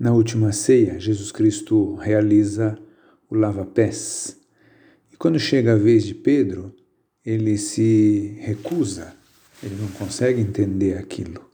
Na 0.00 0.12
última 0.12 0.50
ceia, 0.50 0.98
Jesus 0.98 1.30
Cristo 1.30 1.94
realiza 1.96 2.78
o 3.28 3.34
lava-pés. 3.34 4.34
E 5.12 5.16
quando 5.18 5.38
chega 5.38 5.74
a 5.74 5.76
vez 5.76 6.04
de 6.04 6.14
Pedro, 6.14 6.74
ele 7.22 7.58
se 7.58 8.34
recusa, 8.40 9.12
ele 9.62 9.76
não 9.78 9.88
consegue 9.88 10.40
entender 10.40 10.96
aquilo. 10.96 11.44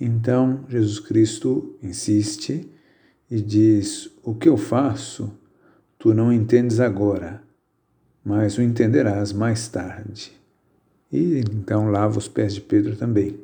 Então 0.00 0.64
Jesus 0.68 0.98
Cristo 0.98 1.78
insiste 1.80 2.68
e 3.30 3.40
diz: 3.40 4.10
O 4.24 4.34
que 4.34 4.48
eu 4.48 4.56
faço, 4.56 5.32
tu 5.96 6.12
não 6.12 6.32
entendes 6.32 6.80
agora, 6.80 7.40
mas 8.24 8.58
o 8.58 8.62
entenderás 8.62 9.32
mais 9.32 9.68
tarde. 9.68 10.32
E 11.12 11.38
então 11.38 11.88
lava 11.88 12.18
os 12.18 12.26
pés 12.26 12.52
de 12.52 12.62
Pedro 12.62 12.96
também. 12.96 13.38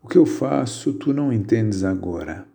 O 0.00 0.06
que 0.06 0.16
eu 0.16 0.24
faço, 0.24 0.92
tu 0.92 1.12
não 1.12 1.32
entendes 1.32 1.82
agora 1.82 2.53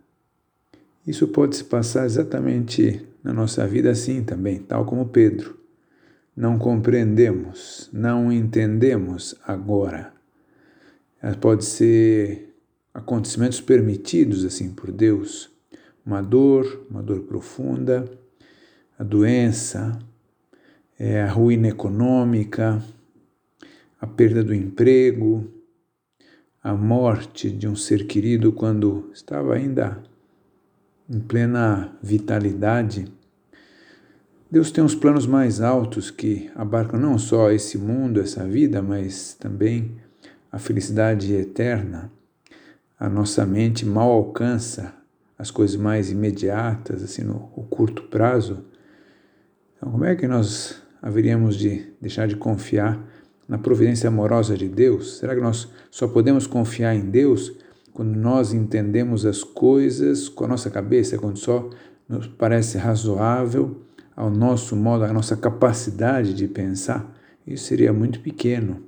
isso 1.06 1.28
pode 1.28 1.56
se 1.56 1.64
passar 1.64 2.04
exatamente 2.04 3.06
na 3.22 3.32
nossa 3.32 3.66
vida 3.66 3.90
assim 3.90 4.22
também, 4.22 4.58
tal 4.58 4.84
como 4.84 5.08
Pedro. 5.08 5.58
Não 6.36 6.58
compreendemos, 6.58 7.90
não 7.92 8.32
entendemos 8.32 9.34
agora. 9.46 10.12
Pode 11.40 11.64
ser 11.64 12.54
acontecimentos 12.94 13.60
permitidos 13.60 14.44
assim 14.44 14.70
por 14.70 14.90
Deus, 14.90 15.50
uma 16.04 16.22
dor, 16.22 16.86
uma 16.90 17.02
dor 17.02 17.20
profunda, 17.22 18.10
a 18.98 19.04
doença, 19.04 19.98
é, 20.98 21.22
a 21.22 21.30
ruína 21.30 21.68
econômica, 21.68 22.82
a 24.00 24.06
perda 24.06 24.42
do 24.42 24.54
emprego, 24.54 25.50
a 26.62 26.74
morte 26.74 27.50
de 27.50 27.66
um 27.66 27.74
ser 27.74 28.06
querido 28.06 28.52
quando 28.52 29.10
estava 29.12 29.54
ainda 29.54 30.02
em 31.10 31.18
plena 31.18 31.92
vitalidade, 32.00 33.12
Deus 34.48 34.70
tem 34.70 34.82
uns 34.82 34.94
planos 34.94 35.26
mais 35.26 35.60
altos 35.60 36.10
que 36.10 36.50
abarcam 36.54 36.98
não 36.98 37.18
só 37.18 37.50
esse 37.50 37.76
mundo, 37.76 38.20
essa 38.20 38.44
vida, 38.44 38.80
mas 38.80 39.34
também 39.34 39.96
a 40.50 40.58
felicidade 40.58 41.32
eterna. 41.34 42.10
A 42.98 43.08
nossa 43.08 43.44
mente 43.44 43.84
mal 43.84 44.10
alcança 44.10 44.94
as 45.36 45.50
coisas 45.50 45.76
mais 45.76 46.10
imediatas, 46.10 47.02
assim, 47.02 47.22
no, 47.22 47.38
curto 47.70 48.02
prazo. 48.04 48.64
Então, 49.76 49.90
como 49.90 50.04
é 50.04 50.14
que 50.14 50.28
nós 50.28 50.80
haveríamos 51.00 51.56
de 51.56 51.92
deixar 52.00 52.28
de 52.28 52.36
confiar 52.36 53.00
na 53.48 53.56
providência 53.56 54.08
amorosa 54.08 54.56
de 54.56 54.68
Deus? 54.68 55.18
Será 55.18 55.34
que 55.34 55.40
nós 55.40 55.68
só 55.90 56.06
podemos 56.06 56.46
confiar 56.46 56.94
em 56.94 57.08
Deus 57.08 57.52
quando 57.92 58.16
nós 58.16 58.52
entendemos 58.52 59.26
as 59.26 59.42
coisas 59.42 60.28
com 60.28 60.44
a 60.44 60.48
nossa 60.48 60.70
cabeça, 60.70 61.18
quando 61.18 61.38
só 61.38 61.68
nos 62.08 62.26
parece 62.26 62.78
razoável 62.78 63.82
ao 64.16 64.30
nosso 64.30 64.76
modo, 64.76 65.04
à 65.04 65.12
nossa 65.12 65.36
capacidade 65.36 66.34
de 66.34 66.46
pensar, 66.46 67.16
isso 67.46 67.64
seria 67.64 67.92
muito 67.92 68.20
pequeno. 68.20 68.82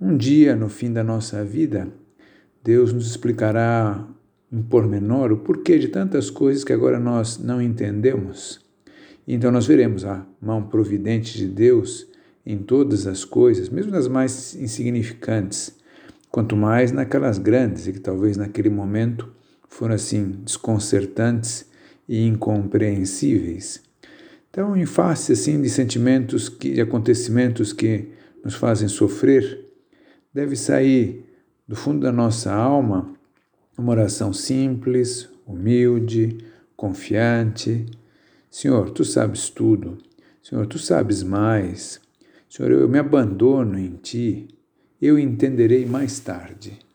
Um 0.00 0.16
dia, 0.16 0.54
no 0.54 0.68
fim 0.68 0.92
da 0.92 1.02
nossa 1.02 1.44
vida, 1.44 1.88
Deus 2.62 2.92
nos 2.92 3.08
explicará 3.08 4.06
em 4.52 4.62
pormenor 4.62 5.32
o 5.32 5.38
porquê 5.38 5.78
de 5.78 5.88
tantas 5.88 6.30
coisas 6.30 6.64
que 6.64 6.72
agora 6.72 6.98
nós 6.98 7.38
não 7.38 7.60
entendemos. 7.62 8.60
Então 9.26 9.50
nós 9.50 9.66
veremos 9.66 10.04
a 10.04 10.24
mão 10.40 10.62
providente 10.62 11.36
de 11.36 11.46
Deus 11.46 12.06
em 12.44 12.58
todas 12.58 13.06
as 13.06 13.24
coisas, 13.24 13.68
mesmo 13.68 13.90
nas 13.90 14.06
mais 14.06 14.54
insignificantes 14.54 15.76
quanto 16.36 16.54
mais 16.54 16.92
naquelas 16.92 17.38
grandes 17.38 17.86
e 17.86 17.94
que 17.94 17.98
talvez 17.98 18.36
naquele 18.36 18.68
momento 18.68 19.32
foram 19.70 19.94
assim 19.94 20.32
desconcertantes 20.44 21.64
e 22.06 22.26
incompreensíveis. 22.26 23.82
Então, 24.50 24.76
em 24.76 24.84
face 24.84 25.32
assim 25.32 25.62
de 25.62 25.70
sentimentos 25.70 26.50
que, 26.50 26.74
de 26.74 26.82
acontecimentos 26.82 27.72
que 27.72 28.10
nos 28.44 28.54
fazem 28.54 28.86
sofrer, 28.86 29.64
deve 30.30 30.56
sair 30.56 31.24
do 31.66 31.74
fundo 31.74 32.00
da 32.00 32.12
nossa 32.12 32.52
alma 32.52 33.14
uma 33.78 33.92
oração 33.92 34.30
simples, 34.30 35.30
humilde, 35.46 36.36
confiante. 36.76 37.86
Senhor, 38.50 38.90
tu 38.90 39.06
sabes 39.06 39.48
tudo. 39.48 39.96
Senhor, 40.42 40.66
tu 40.66 40.78
sabes 40.78 41.22
mais. 41.22 41.98
Senhor, 42.46 42.70
eu 42.72 42.86
me 42.86 42.98
abandono 42.98 43.78
em 43.78 43.92
ti 43.96 44.48
eu 45.00 45.18
entenderei 45.18 45.84
mais 45.84 46.18
tarde. 46.20 46.85